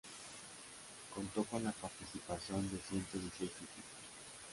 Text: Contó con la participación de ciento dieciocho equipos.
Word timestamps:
Contó 1.13 1.43
con 1.43 1.63
la 1.63 1.71
participación 1.73 2.63
de 2.71 2.79
ciento 2.79 3.19
dieciocho 3.19 3.53
equipos. 3.71 4.01